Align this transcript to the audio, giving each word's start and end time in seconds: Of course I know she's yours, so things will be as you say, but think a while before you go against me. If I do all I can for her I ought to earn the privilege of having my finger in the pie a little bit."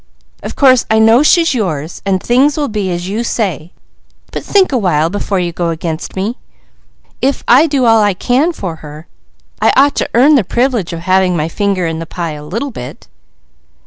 Of 0.41 0.55
course 0.55 0.83
I 0.89 0.97
know 0.97 1.21
she's 1.21 1.53
yours, 1.53 2.01
so 2.07 2.17
things 2.17 2.57
will 2.57 2.69
be 2.69 2.89
as 2.89 3.07
you 3.07 3.23
say, 3.23 3.71
but 4.31 4.43
think 4.43 4.71
a 4.71 4.77
while 4.79 5.11
before 5.11 5.39
you 5.39 5.51
go 5.51 5.69
against 5.69 6.15
me. 6.15 6.37
If 7.21 7.43
I 7.47 7.67
do 7.67 7.85
all 7.85 8.01
I 8.01 8.15
can 8.15 8.51
for 8.51 8.77
her 8.77 9.05
I 9.61 9.71
ought 9.77 9.93
to 9.97 10.09
earn 10.15 10.33
the 10.33 10.43
privilege 10.43 10.91
of 10.91 11.01
having 11.01 11.37
my 11.37 11.47
finger 11.47 11.85
in 11.85 11.99
the 11.99 12.07
pie 12.07 12.31
a 12.31 12.43
little 12.43 12.71
bit." 12.71 13.09